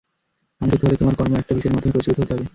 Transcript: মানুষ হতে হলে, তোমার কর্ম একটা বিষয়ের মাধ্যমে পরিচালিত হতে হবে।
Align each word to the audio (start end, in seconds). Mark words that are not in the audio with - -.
মানুষ 0.61 0.73
হতে 0.73 0.85
হলে, 0.85 0.97
তোমার 0.97 1.15
কর্ম 1.15 1.33
একটা 1.35 1.53
বিষয়ের 1.55 1.75
মাধ্যমে 1.75 1.93
পরিচালিত 1.93 2.19
হতে 2.21 2.33
হবে। 2.33 2.45